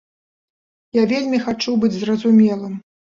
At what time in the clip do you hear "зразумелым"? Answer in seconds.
1.99-2.73